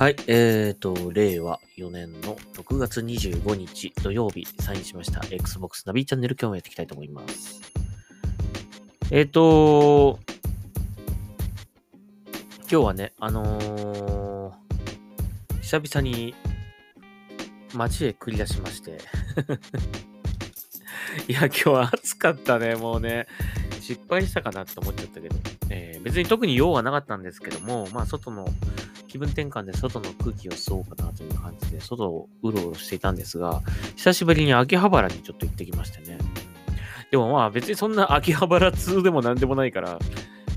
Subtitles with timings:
[0.00, 7.60] はい、えーと、令和4年の6月25日土曜日、サインしました Xbox ナビチャンネル今日もやっていきたいと思います。
[9.10, 10.18] えーと、
[12.60, 14.54] 今日はね、あのー
[15.60, 16.34] 久々に
[17.74, 18.92] 街へ繰り出しまして、
[21.28, 23.26] いや、今日は暑かったね、もうね。
[23.82, 25.36] 失敗したかなって思っちゃったけど、
[25.68, 28.48] えー別に特に用はなかったんですけども、まあ、外の
[29.10, 33.60] 気分転換で外の空気を吸おうかなという感じで、外をうろうろしていたんですが、
[33.96, 36.16] 久しぶりに秋葉原にちょっと行ってきましてね。
[37.10, 39.98] でもまあ別にそんな秋葉原通でもなんでもないから、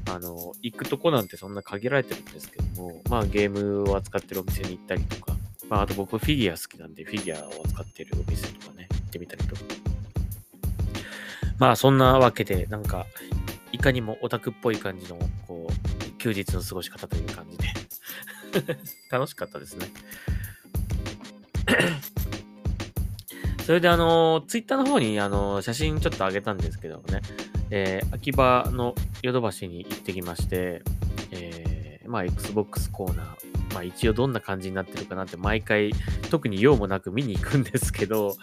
[0.07, 5.33] あの、行くとこなんてそんな限られてるんですけども、まあゲームを扱ってるお店に行ったりとか、
[5.67, 9.61] まああと僕フィギュア好きなんでフィギュアを扱ってるお店とかね、行ってみたりとか。
[11.57, 13.07] まあそんなわけで、なんか、
[13.71, 17.82] いかにもオタクっぽい感じの、こう、休日の過ごし方という感じで、
[19.11, 19.87] 楽しかったですね。
[23.65, 27.21] それであの、ツイッターの方にあの、写真ちょっと上げたんですけどもね、
[27.69, 30.81] えー秋葉のヨドバシに行ってきまして、
[31.31, 35.91] えーまあ、Xbox コーナー、まあ一応どんな感じになってるかなって毎回
[36.29, 38.35] 特に用もなく見に行くんですけど、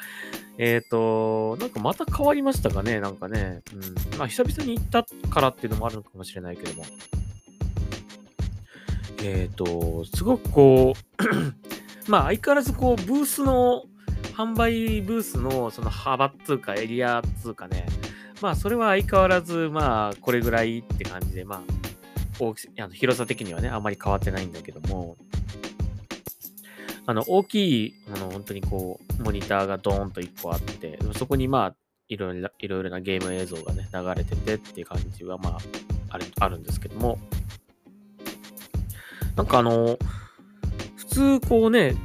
[0.58, 3.62] えっ、と、なんかまた変わりましたかねなんかね。
[3.72, 4.18] うん。
[4.18, 6.84] まあ久々に行ったからっていうのもあるのかもしれないけども。
[9.22, 11.22] えっ、と、すごくこう、
[12.10, 13.84] まあ相変わらずこう、ブースの、
[14.34, 17.86] 販売ブースのその幅っつうかエリアっつうかね。
[18.40, 21.60] まあそれは相変わらずまあこれぐらいって感じで、まあ
[22.38, 25.16] 大きあの広さ的にはね、あんまり変わってないんだけども、
[27.06, 31.76] あの、大きい、あの、本当にこう、モニターがドーンと1個あって、そこにまあ、
[32.08, 35.58] いろいろな、いろなゲーム映像がね、流れててっていう感じはまあ、
[36.10, 37.18] ある、あるんですけども、
[39.36, 39.98] なんかあの、
[40.96, 41.96] 普通こうね、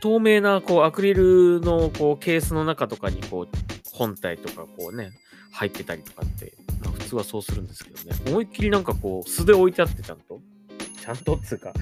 [0.00, 3.48] 透明なこうアクリルのこうケースの中とかにこう
[3.92, 5.10] 本体とかこうね、
[5.52, 10.40] 入ってたりとかって、まあ普通はそうするんですけどね、思いっきりなんかこう素で置いてあってちゃんと、
[11.00, 11.72] ちゃんとっつうか、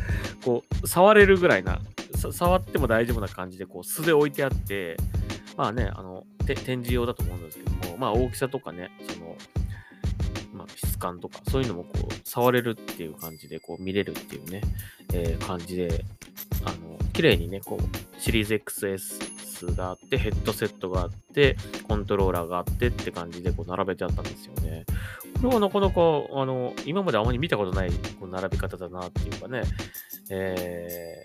[0.44, 1.80] こう触れるぐらいな、
[2.14, 4.96] さ触っても大丈夫な感じでこう素で置いてあって、
[5.56, 8.90] まあね、あの、て展示用だと思うんですけども、まあ大きさとかね、
[10.94, 14.62] 質感とか、そういうのもこう触れるっていう感じでこう見れるっていうね、
[15.12, 16.04] えー感じで、
[16.64, 21.56] あの、綺麗にね、こう、シリーズ XS があって、ヘッドセットがあって、
[21.86, 24.84] コントローラーがあってって感じでこう並べてあったんですよね。
[25.36, 27.90] これはなかなか、あの、今まであまり見たことない
[28.20, 29.62] こう並び方だなっていうかね、
[30.30, 31.16] え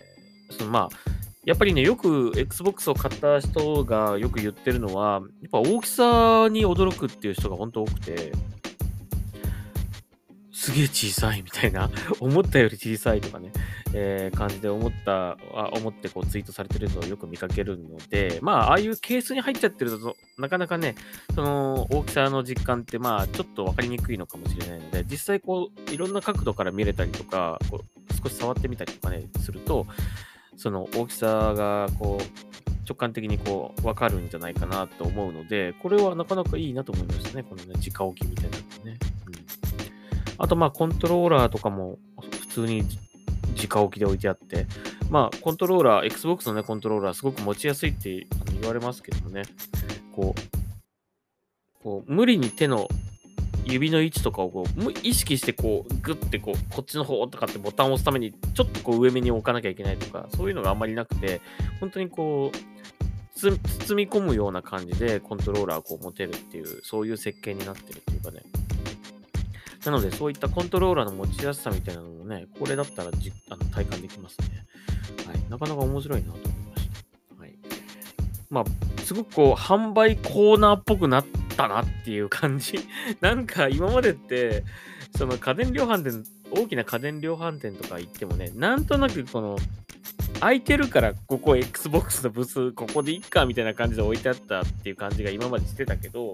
[0.51, 1.09] ーそのまあ、
[1.45, 8.31] やっぱりね、よく Xbox を買った人がよく言ってるのは、やっぱ大きさに驚くっていう人が本当多くて、
[10.69, 11.89] すげえ小さいみたいな、
[12.21, 13.51] 思ったより小さいとかね、
[13.93, 20.93] えー感じで思った、あ思ってこうツイートされてるのをよく見かけるので、まあ、ああいうケースに入っちゃってると、なかなかね、
[21.33, 29.87] その大きさの実感って、まあ、ちょっとわかりにくいのかもしれないので、実際こう、いろんな角度から見れたりとか、こう少し触ってみたりとかね、すると、
[30.55, 37.43] その大きさがこう、直感的にこう、わかるんじゃないかなと思うので、これはなかなかいいなと思いましたね。
[37.43, 38.68] このね、直置きみたいな。
[40.39, 41.99] あと、まあ、コントローラーとかも
[42.41, 42.83] 普通に
[43.61, 44.65] 直置きで置いてあって、
[45.09, 48.25] まあ、コントローラー、Xbox のね、コントローラー、すごく持ちやすいって
[48.59, 49.43] 言われますけどもね、
[50.15, 50.59] こう、
[51.83, 52.87] こう無理に手の
[53.65, 61.41] 指の位置とかをこう意識してこうグッてこうこっちの方とかってボタンを押すためにちょっとこう上目に置かなきゃいけないとかそういうのがあんまりなくて
[61.79, 62.57] 本当にこう
[63.35, 63.55] 包
[63.95, 68.41] み込むような感じでコントローラーをこう持てるっていうそういう設計になってるっていうかね。
[69.85, 74.65] なのでそういったコントローラーの持ちやすさみたいなのもねこれだったらじあの体感できますね。
[75.25, 75.49] はい。
[75.49, 76.89] なかなか面白いなと思いまし
[77.35, 77.41] た。
[77.41, 77.55] はい。
[78.49, 82.79] まあすごくこう販売コーナーっぽくなったなっていう感じ。
[83.21, 84.63] なんか今までって、
[85.17, 89.57] その家電量販店、大きな家電量販店とか行ってもね、なんとなくこの、
[90.39, 96.33] 空いてるからここ Xbox のブースここでいっかみたいな感じで置いてあったっていう感じが今までしてたけど、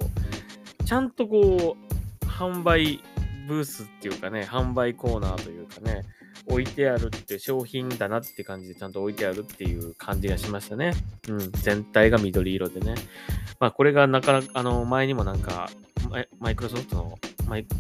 [0.86, 3.02] ちゃんとこう、販売
[3.48, 6.04] ブースっていうかね、販売コーナーというかね、
[6.48, 10.94] 置いてあるって商品だなって感じでちゃんと置いてあるっていう感じがしましたね。
[11.30, 12.96] うん、全体が緑色でね。
[13.60, 15.70] まあこれがなかなか、あの、前にもなんか、
[16.40, 17.20] マイクロソフトの、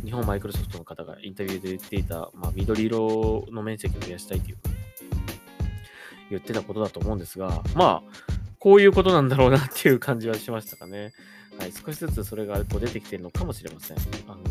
[0.04, 4.58] 日本マイクロソフトの方がインタビューで言っていた、まあ緑色の面積を増やしたいという、
[6.30, 11.14] 言ってたことだと思うんですが、まあ、こういうことなんだろうなっていう感じはしましたかね。
[11.60, 13.98] はい、少しずつそれがこう出てきてるのかもしれません。
[14.28, 14.42] あの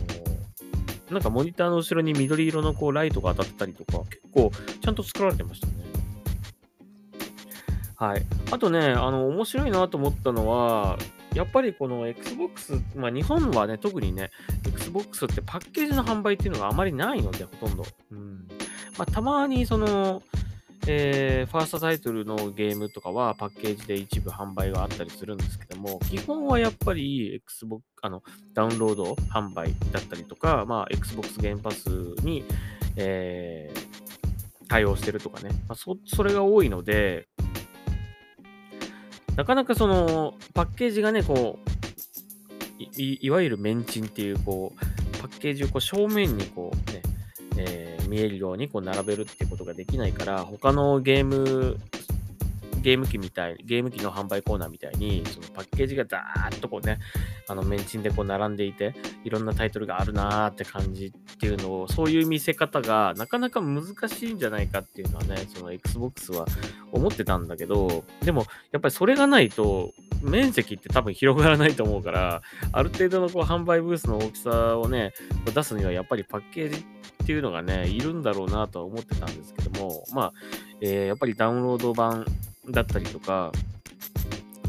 [1.10, 5.72] なんかモニターの後ろに緑色のこうライトが当たったりとか、結構ちゃんと作られてましたね。
[7.96, 8.26] はい。
[8.50, 10.98] あとね、あの、面白いなと思ったのは、
[11.34, 14.30] やっぱりこの Xbox、まあ日本はね、特にね、
[14.66, 17.84] Xbox ってパッケージの販売っていうのがあまりないので、ほとんど。
[18.10, 18.46] うん。
[18.96, 20.22] まあたまにその、
[20.86, 28.22] えー、ファーストタイトルのゲームとかはパッケージで一部販売があったりするんですけども、基本はやっぱり Xbox、あの、
[28.52, 31.88] ダウンロード販売だったりとか、まあ、Xbox ゲームパス
[32.22, 32.44] に、
[32.96, 37.28] えー、対応してるとかね、まあ、そ、それが多いので、
[39.36, 41.70] なかなかその、パッケージがね、こう、
[42.96, 47.00] いいわゆるメンチンっていう、こう、パッケージをこう正面にこうね、
[47.56, 51.78] えー、見えるようにこう並べるってことができないから、他のゲーム、
[52.84, 56.98] ゲーム機みたい、ゲーム機の販売コーナーみたいに、そのパッケージがザーッとこうね、
[57.48, 66.44] あの、メンチンでこう並んでいて、いろんなタイトルがあるなーって感じっていうのを、そういう見せ方がなかなか難しいんじゃないかっていうのはね、その Xbox は
[66.92, 75.14] 思ってたんだけど、でも、やっぱりそれがないと、面積って多分広がらないと思うから、ある程度のこう販売ブースの大きさをね、
[75.54, 76.84] 出すにはやっぱりパッケージ
[77.24, 80.32] っていうのがね、いるんだろうなとは思ってたんですけども、まあ、
[80.82, 82.26] えー、やっぱりダウンロード版
[82.68, 83.50] だったりとか、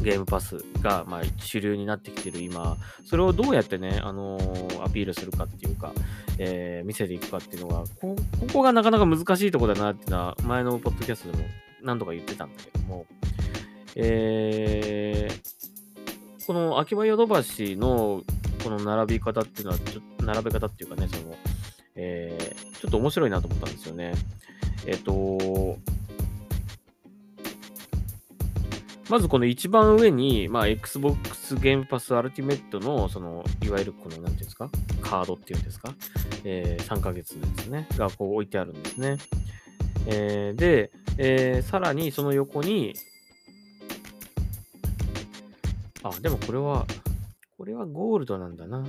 [0.00, 5.92] ゲームパスが、まあ、主流になってきてる今、それをどうやってね、あのー、アピールするかっていうか、
[6.38, 8.16] えー、見せていくかっていうのが、こ
[8.50, 11.44] こがなかなか難しいとこだなっていうのは、前のポッドキャストでも
[11.82, 13.04] 何度か言ってたんだけども、
[13.96, 18.22] えー、この秋葉ヨドバシの
[18.64, 21.36] この並び方っていうのは、ちょ並べ方っていうかね、その、
[21.96, 24.14] えー、ちょっと面白いなと思ったんですよね。
[24.86, 25.78] えっ、と、
[29.08, 34.68] まずこの一番上に、まあ、Xbox ゲームパスアルティメットの、その、いわゆるこの、なんていうんですか、
[35.00, 35.94] カードっていうんですか、
[36.44, 39.16] えー、3ヶ月のやつね、がこう置いてあるんですね。
[40.06, 42.94] えー、で、えー、さらにその横に、
[46.02, 46.84] あ、でもこれは、
[47.56, 48.84] これはゴールドなんだな。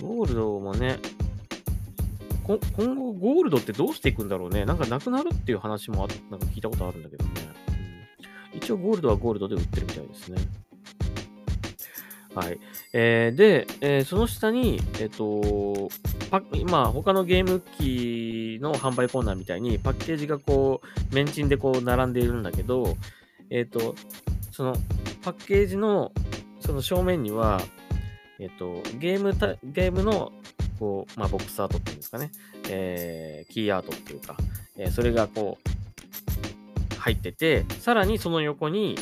[0.00, 0.98] ゴールドもね、
[2.44, 2.58] 今
[2.94, 4.64] 後ゴールドってどうしていくんだろうね。
[4.64, 7.30] なんかなくなるっていう話もなんか聞いたことあるんだけどね。
[8.52, 10.38] 一応ゴールドはゴールドで売ってるみたいですね。
[12.34, 12.58] はい。
[12.94, 15.90] えー、で、えー、その下に、えっ、ー、と、
[16.30, 22.96] パ今、他のゲーム機の販売コーナーみたいにパッケージがこう、メンチンでこう並んでいるんだけど、
[23.50, 23.94] えっ、と、
[24.50, 24.76] その
[25.22, 26.12] パッケージの
[26.60, 27.60] その正面には、
[28.38, 30.32] えっ、と、ゲームた、ゲームの
[30.82, 32.32] こう、まあ、ボックスアートっていうんですかね、
[32.68, 34.36] えー、キーアートっていうか、
[34.76, 38.96] えー、それがこう、入ってて、さらにその横に、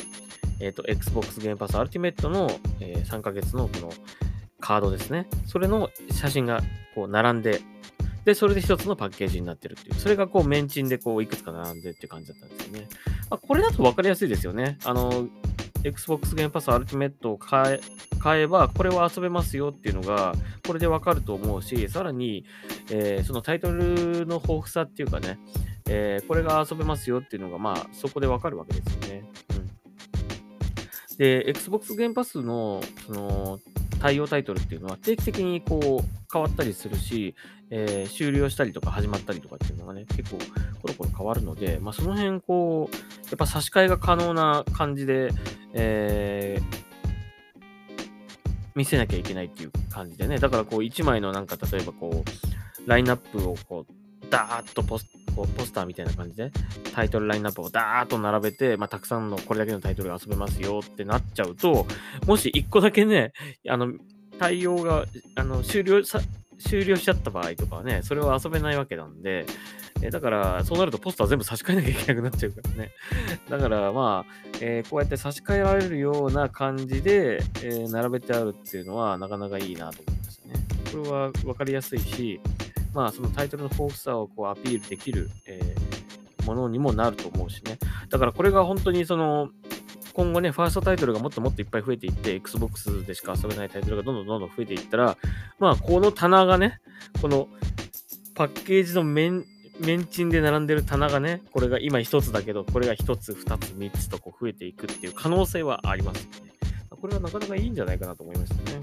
[0.59, 3.91] えっ、ー、と、Xbox Game Pass Ultimate の、えー、3ヶ月のこの
[4.59, 5.27] カードですね。
[5.47, 6.61] それの写真が
[6.93, 7.61] こう並んで、
[8.25, 9.95] で、それで一つのパッケージになってるっていう。
[9.95, 12.87] それがこう、メンチンでこう、いくつか並んでっていう感じだったんですよね。
[13.31, 14.77] まあ、これだと分かりやすいですよね。
[14.83, 15.27] あの、
[15.83, 17.81] Xbox Game Pass Ultimate を買え
[18.19, 20.33] 買えば、これは遊べますよっていうのが、
[20.65, 22.45] これでわかると思うし、さらに、
[22.91, 25.39] えー、そのタイトルの豊富さっていうかね、
[25.89, 29.29] えー、これが遊べますよっていうのが、まあ、そこでわかるわけですよね。
[31.09, 33.59] うん、で、Xbox Game Pass の、その、
[33.99, 37.35] 対応タイトルっていうのは定期的にこう変わったりするし、
[37.71, 40.37] えー、終了したりとか始まったりとかっていうのがね、結構
[40.81, 42.99] コロコロ変わるので、まあ、その辺こう、や
[43.33, 45.31] っぱ差し替えが可能な感じで、
[45.73, 46.63] えー、
[48.75, 50.37] 見せなきゃいけないっていう感じでね。
[50.37, 53.93] だからこう1枚のなんか例えばこう、ラインナップをこう、
[54.29, 56.51] ダーッとポスこうポスターみたいな感じで、
[56.93, 61.85] タイトルラインナップをダーッと並べて、まあ、たくさんのこれだけのタイトルが遊べますよってなっちゃうと、
[62.25, 63.33] もし1個だけね、
[63.69, 63.93] あの、
[64.39, 66.19] 対応が、あの、終了さ、
[66.61, 69.45] 終了しちゃった場合とかはね、それは遊べないわけなんで、
[70.01, 72.91] えだから、そうなるとポスター全部差し替えなきゃいけなくなっちゃうからね。
[73.49, 80.53] だからまあ、えー、こうやって差し替えられるような感じで、えー、並べてあるっていうのはなかなかいいなと思いましたね。
[80.91, 82.39] これは分かりやすいし、
[82.93, 87.77] まあそのタイトルの豊富さをこうアピールできる、えー、ものにもなると思うしね。
[88.09, 89.49] だからこれが本当にその、
[90.13, 95.17] 今後ね、ファーストタイトルがもっともっといっぱい増えていって、Xbox でしか遊べないタイトルがどんどんどんどん増えていったら、
[95.59, 96.79] まあ、この棚がね、
[97.21, 97.47] この
[98.35, 99.45] パッケージの面、
[99.79, 106.51] メンチンで並んでる棚がね、これが今一つだけど、これが一つ、二つ、三つとこう増えていくっていう可能性はありますよね。
[106.89, 108.81] これはなかなかいいんじゃないかなと思いましたね。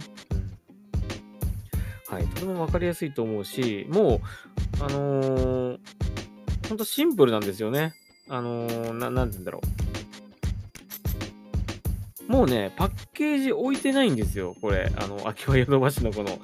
[2.10, 2.26] うん、はい。
[2.26, 4.16] とてもわかりやすいと思うし、も
[4.80, 5.78] う、あのー、
[6.68, 7.94] ほんとシンプルなんですよね。
[8.28, 10.07] あのー、な、なんて言うんだろう。
[12.28, 14.54] もうね、パッケージ置いてないんですよ。
[14.60, 16.38] これ、あの、秋葉ヨドバシのこの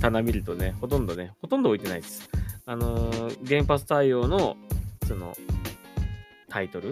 [0.00, 2.30] 棚見るとね、ほとんどね、ほとんど置いてないです。
[2.66, 4.56] あのー、原発対応の、
[5.06, 5.36] その、
[6.48, 6.88] タイトル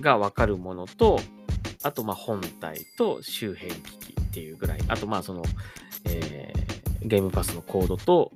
[0.00, 1.20] がわかるものと、
[1.84, 5.44] あとま本体と周辺機器っていうぐらい、あとまあその、
[6.04, 8.32] えー、ゲームパスのコードと、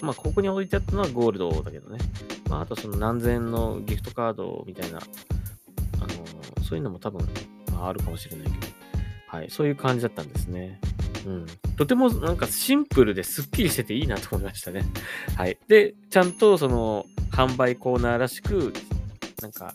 [0.00, 1.98] まあここに置いてあったのはゴールドだけどね、
[2.48, 7.28] まああとその何千のギフトカードみたいな、あのー、そういうのも多分、
[7.86, 8.56] あるかもしれないけど、
[9.28, 10.80] はい、そういう感じだったんですね。
[11.26, 11.46] うん。
[11.76, 14.84] とてもなんかシンプルですっきりしてていいなと思いましたね。
[15.36, 15.58] はい。
[15.68, 18.72] で、ちゃんとその販売コーナーらしく、
[19.42, 19.74] なんか、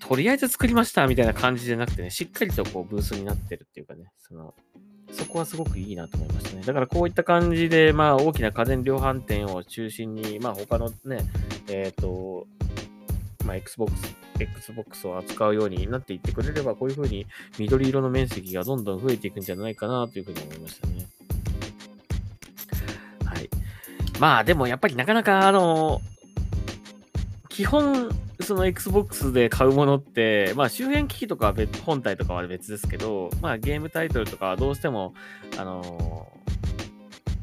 [0.00, 4.54] とりあえず作りましたみたいな感じじゃなくてね、しっかりとこうブースになってるっていうかね、その、
[5.10, 6.62] そこはすごくいいなと思いましたね。
[6.62, 11.20] だからこういった感じで、まあ大きな家電量販店を中心に、まあ他のね、
[11.68, 12.46] えっ、ー、と、
[13.44, 13.92] まあ Xbox、
[14.38, 17.26] Xbox を扱うようになっていってくれれば、こういう風に
[17.58, 21.06] 緑色の面積がどんどん増えていくんじゃないかなというふうに思いましたね。
[23.24, 23.50] はい。
[24.18, 26.00] まあでもやっぱりなかなかあの、
[27.48, 28.10] 基本、
[28.40, 35.14] その Xbox で買うものって、まあ周辺機器とかは別、本体とかは別ですけど、まあゲームタイトルとかはどうしても、
[35.58, 36.32] あの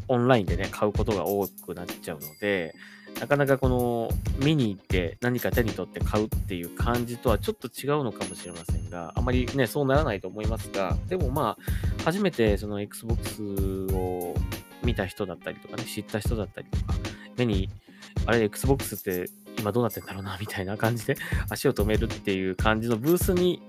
[0.07, 2.75] オンラインでね、買うことが多くなっちゃうので、
[3.21, 4.09] なかなかこの
[4.43, 13.43] 見に行って何か手に取って買うっていう感じとはちょっと違うのかもしれませんが、あまりね、そうならないと思いますが、でもまあ、初めてその Xbox
[13.93, 14.33] を
[14.83, 16.95] 見た人だったりとかね、知った人だったりとか、
[17.37, 17.69] 目に、
[18.25, 21.15] あれ、Xbox って今どうなってんだろうな、みたいな感じで
[21.47, 23.61] 足を止めるっていう感じのブースに、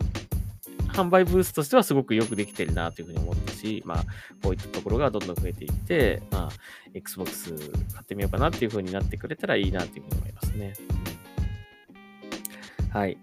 [0.93, 4.05] 販売ブースとしてはすごくよくできてるなというふうに思ったし、まあ、
[4.43, 6.51] こういったところがどんどん増えていって、まあ、
[6.95, 7.55] Xbox
[7.95, 10.75] 買ってみようかなっていうふうになってくれたらいいなというふうに思いますね。
[12.91, 13.17] はい。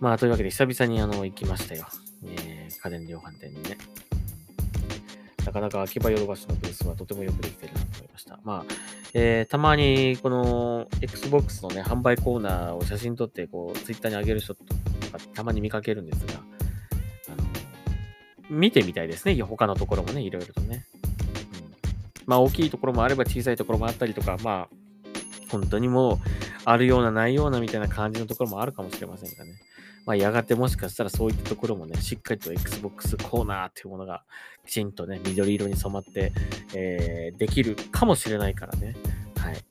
[0.00, 1.86] まあ、というわけで久々にあの、行きましたよ。
[2.24, 3.76] えー、家電量販店にね。
[5.44, 8.38] なかなか秋葉ヨドバシのブースはとてもよくできてるなと思いました。
[8.44, 8.74] まあ、
[9.14, 14.74] えー、たまにこの Xbox のね、販売コーナーを写真撮って、こう、Twitter に上げる人とか
[15.34, 16.47] たまに見かけるんですが、
[18.50, 19.40] 見てみたいですね。
[19.42, 20.84] 他のところもね、いろいろとね。
[22.26, 24.76] まあ、大きいところもあれば小さいところもあったりとか、まあ、
[25.50, 26.18] 本当にもう、
[26.64, 29.52] あるような、ないようなみたいな感じのところもあるかもしれませんがね。
[30.04, 34.24] まあ、やがてもしかしたらそういったところもね、しっかりと Xbox コーナーっていうものが
[34.66, 36.32] きちんとね、緑色に染まって、
[36.74, 38.96] えー、できるかもしれないからね。
[39.36, 39.64] はい。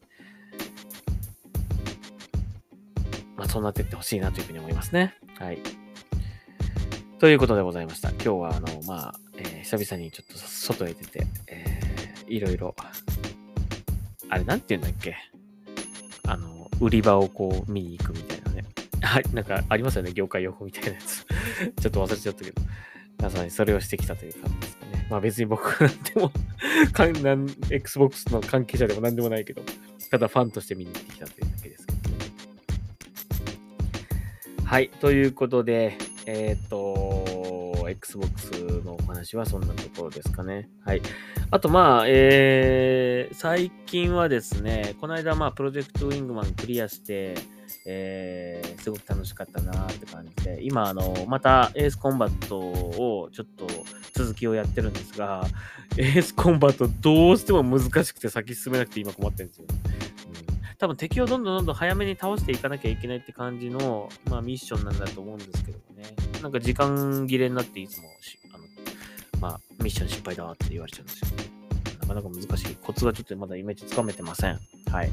[3.35, 5.15] まあ、そうなっていってほしいなというふうに思いますね。
[5.39, 5.59] はい。
[7.19, 8.09] ということでございました。
[8.11, 12.75] 今日は、あの、まあ、えー、久々にちょっと外へ出て、えー、いろいろ、
[14.29, 15.15] あれ、なんて言うんだっけ？
[16.27, 18.65] あの、売り場をこう見に行くみたいなね。
[19.01, 21.25] はい、なんかありますよね、業界用語みたいなやつ。
[21.81, 22.61] ちょっと忘れちゃったけど。
[23.19, 25.07] まさにそれをしてきたという感じですかね。
[25.09, 26.31] まあ別に僕なんでも
[26.93, 29.63] かんなん、Xbox の関係者でも何でもないけど、
[30.11, 32.15] ただファンとして見に行ってきたというだけですけどね。
[34.63, 35.97] はい、ということで、
[36.27, 38.51] えっ、ー、と、Xbox
[38.83, 40.69] のお話はそんなところですかね。
[40.85, 41.01] はい。
[41.51, 47.35] あと、まあ、えー、最近はですね、この間、まあ、プロジェクトウィングマンクリアして、
[47.85, 53.65] えー、すごく楽しかったなって感じで、今、あの、またエースコンバットをちょっと
[54.13, 55.45] 続きをやってるんですが、
[55.95, 59.65] エースコンバットどうしても難しくて先進めなくて今困ってるんですよ、
[60.79, 66.03] 多分敵をどんどんどんどん早めに倒していかなきゃいけないって感じの、まあ、ミッションなんだと思うんですけどもね。
[66.41, 68.09] なんか時間切れになっていつも
[68.53, 68.63] あの、
[69.41, 71.49] まあ、ミッション失敗だって言われちゃうんですよね。
[72.01, 72.75] なかなか難しい。
[72.75, 74.59] コツがちょっとまだイメージつかめてません。
[74.91, 75.11] はい。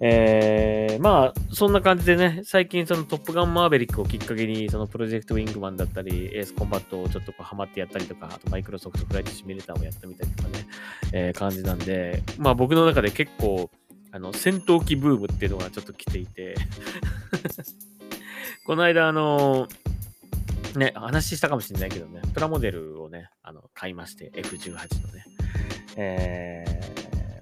[0.00, 10.66] えー、まあ、そんな感じでね、最近そのトップガンマーベリックをきっかけに、そのプロジェクトウィングマンだったり、エースコンバットをちょっとこうハマってやったりとか、あとマイクロソフトフライトシミュレーターをやってみたりとかね、
[11.12, 13.70] えー、感じなんで、まあ僕の中で結構、
[14.14, 16.54] あの、戦闘機ブームっていうのがちょっと来ていて
[18.64, 19.66] この間、あの
[20.76, 25.24] ね、話したかもしれないけどね、プラモデルをね、あの、買いまして、F18 のね。
[25.96, 26.64] え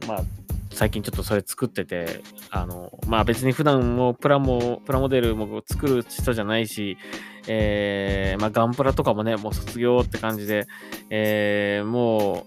[0.00, 0.22] ー、まあ、
[0.70, 6.96] 最近ちょっとそれ作ってて、あの、まあ別に普段もプラモ、プラモデルも作る人じゃないし、
[7.48, 10.66] えー、まあガンプラとかもね、もう卒業って感じで、
[11.10, 12.46] えー、も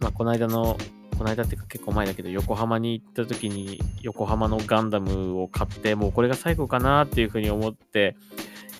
[0.00, 0.78] う、まあこの間の、
[1.20, 8.16] この間ってか結構前だけど、横浜に行った時に、横浜のガンダムを買って、もうこれが最後かなっていうふうに思って、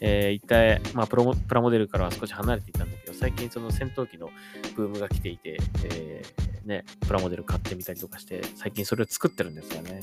[0.01, 4.31] えー、一体、まあプロ、プラモデルからは少し離れていたんだけど、最近その戦闘機の
[4.75, 10.01] ブームが来ていて、えー、ね、プラモデル買ってみたりとかして、最近それを作ってるんですよね。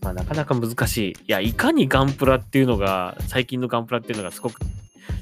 [0.00, 1.10] まあなかなか難しい。
[1.10, 4.60] いや、いかにガンプラっていうのが、最近のガンプラっていうのがすごく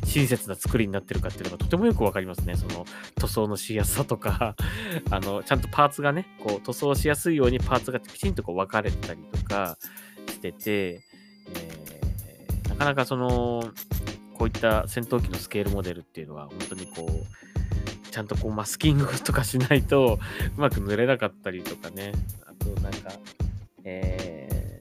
[0.04, 2.56] 親切な作りになってるかっていうのがとてもよくわかりますね。
[2.56, 4.56] その塗装のしやすさとか
[5.11, 9.78] あの、ちゃんとパーツがね、こう塗装しやすいようにパーツがきちんとこう分かれたりとか
[10.28, 11.04] してて、
[11.54, 11.97] えー
[12.76, 13.62] なかなかその、
[14.35, 17.56] こういった戦闘機のスケールモデルっていうのは、本当にこう、
[18.16, 20.18] ちゃんとこうマスキングとかしないと、
[20.56, 22.12] うまく塗れなかったりとかね、
[22.46, 23.12] あとなんか、
[23.85, 24.80] え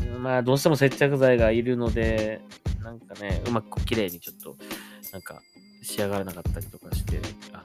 [0.00, 2.42] ー、まあどうしても接着剤がいるので、
[2.82, 4.54] なんかね、うまく綺麗にちょっと、
[5.14, 5.40] なんか
[5.82, 7.22] 仕上がらなかったりとかして、
[7.54, 7.64] あの、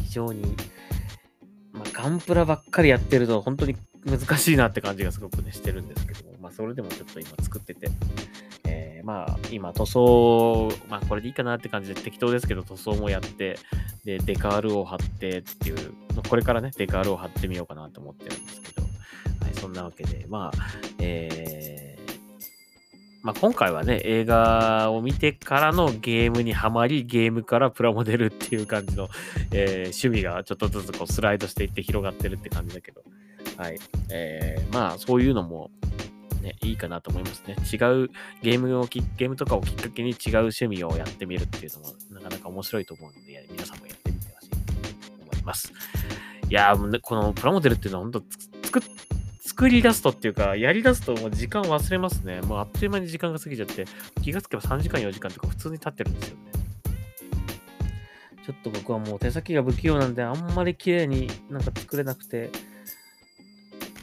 [0.00, 0.42] 非常に、
[1.72, 3.74] まあガンプラばっかりやってると本当に
[4.06, 7.88] 難しいなって感じがすごくね、してるんですけども、まあそれでもちょっと今作ってて、
[9.08, 13.58] まあ今塗装、まあこれでいいかなって感じで適当ですけど塗装もやって、
[14.04, 15.94] で、デカールを貼ってっていう、
[16.28, 18.88] これからね、デカールを貼ってみようかなと思ってるんですけど、は
[19.50, 20.58] い、そんなわけで、まあ、
[20.98, 22.10] えー、
[23.22, 29.08] まあ、今回はね、映画を見てからのゲームにはまり、ゲームからプラモデルっていう感じの、
[29.52, 33.02] えー、趣味がちょっとずつこうスライドしていって広がってるって感じだけど、
[33.56, 33.78] はい。
[34.12, 35.70] えー、まあ、そういうのも、
[36.40, 37.56] ね、いいかなと思いますね。
[37.56, 38.10] 違う
[38.42, 45.72] ゲームをき、ゲームとかをきっかけに違う趣味をやってみるっていうのも、なかなか面白いと思うので、皆さんもやってみてほしいと思います。
[46.48, 48.22] いやー、このプラモデルっていうのは本当
[48.64, 48.82] 作っ
[49.58, 52.40] 作り出すとっていうか、やり出すともう時間忘れますね。
[52.42, 53.86] もうあっという間に時間が過ぎちゃって、
[54.22, 56.52] 気がつけば3時間4時間とか普通に経ってるんですよね。
[58.46, 62.50] ちょっと僕はもう手先が不器用なんで、あんまり綺麗になんか作れなくて、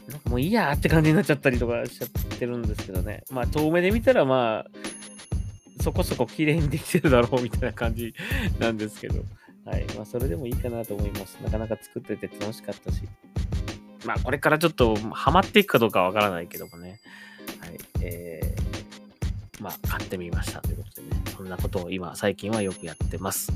[0.08, 2.08] なんかもういいやって感じになっちゃったりとかしちゃっ
[2.38, 3.24] てるんですけどね。
[3.30, 8.14] まあ遠目で見たらまあ、そこそこ綺麗にできてるだろうみたいな感じ
[8.58, 9.24] なんですけど。
[9.64, 9.84] はい。
[9.96, 11.36] まあそれでもいいかなと思います。
[11.42, 13.02] なかなか作ってて楽しかったし。
[14.04, 17.00] まあ、これからちょっとハマっていくかどうかわからないけどもね。
[17.60, 17.78] はい。
[18.00, 21.22] えー、まあ、買ってみましたということでね。
[21.36, 23.52] そんなことを今、最近はよくやってます。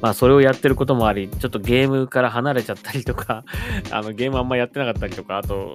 [0.00, 3.44] まあ、それをやってることもあり、ちょっとゲームから離れちゃったりとか、
[3.90, 5.74] あの、ゲームあんまやってなかったりとか、あと、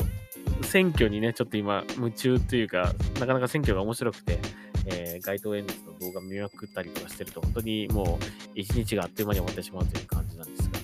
[0.64, 4.40] 選挙にね、ちょっと今、夢中というか、なかなか選挙が面白くて、
[4.86, 10.80] えー、街頭演説の動画見まくったりとかしてると、本当にもう、一日があっという間に終わってしまうという感じなんですが、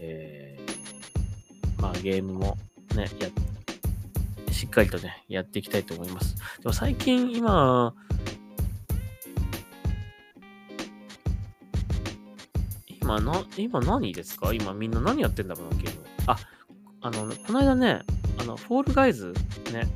[0.00, 0.48] えー
[1.80, 2.56] まあゲームも
[2.94, 3.28] ね、や、
[4.52, 6.36] しっかりとね、やっていきたいと思います。
[6.60, 7.94] でも最近今、
[13.08, 14.52] 今な、今何ですか？
[14.52, 16.04] 今みんな何やってんだろうな、ゲーム。
[16.26, 16.36] あ、
[17.00, 18.02] あの、この間ね、
[18.38, 19.32] あの、フォールガイズ
[19.72, 19.86] ね、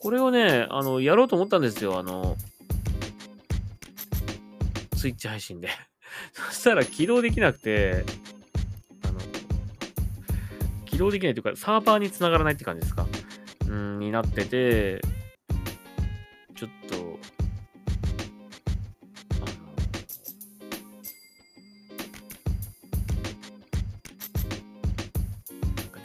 [0.00, 2.36] これをね、あの、やろうと思ったんですよ、あの、
[4.96, 5.68] スイッチ配信で。
[6.34, 8.04] そしたら起動できなくて、
[9.04, 9.20] あの
[10.86, 13.06] 起動できないというか、サーバーにつながらないって感じですか？
[13.68, 15.00] うん、になってて、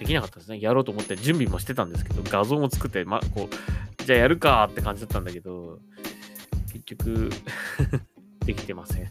[0.01, 0.59] できなかったですね。
[0.59, 5.77] やろうと思って準備もしてたんですけど、画像も作って、ま、こう、じゃあやるかって感じだったんだけど、
[6.73, 7.29] 結局
[8.43, 9.07] できてません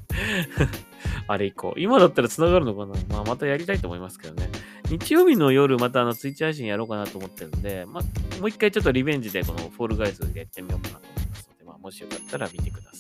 [1.29, 1.75] あれ以降。
[1.77, 2.95] 今だったら繋がるのかな？
[3.09, 4.51] まあ、またやりたいと思いますけどね。
[4.89, 13.00] 日曜日の夜またあのツイッチ配信やろうかなと思ってるんで、まあ、もう一回ちょっとリベンジでこのフォールガイズでやってみようかなと思いますので、まあ、もしよかったら見てください。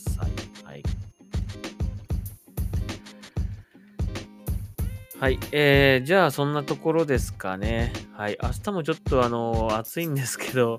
[5.20, 5.38] はい。
[5.52, 7.92] えー、じゃあそんなところですかね。
[8.14, 8.38] はい。
[8.42, 10.78] 明日もちょっとあの、暑いんですけど、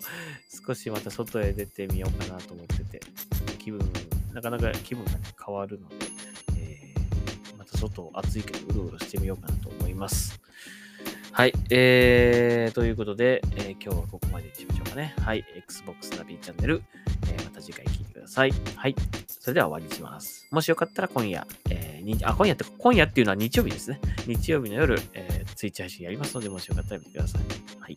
[0.67, 2.99] 少しまた外へ出てみようかなと思ってて、
[3.59, 3.79] 気分、
[4.33, 5.95] なかなか気分がね、変わるので、
[6.57, 10.41] えー、また外暑いけどうろうろしてみようかなと思います。
[11.31, 11.53] はい。
[11.69, 15.13] えー、ということで、えー、今日はここまでにしましょうかね。
[15.19, 15.45] はい。
[15.55, 16.81] Xbox ナビチャンネル、
[17.27, 18.53] えー、また次回聞いてください。
[18.75, 18.95] はい。
[19.27, 20.47] それでは終わりにします。
[20.51, 23.99] もしよかったら今夜、えー、あ、今夜って、今夜っていうのは日曜日ですね。
[24.27, 27.41] 日曜日の夜、えー、ツイッチ配信やりますので、もしよかったら見てください。
[27.79, 27.95] はい。